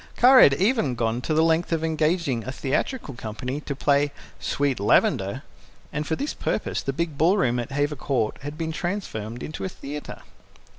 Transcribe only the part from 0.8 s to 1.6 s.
gone to the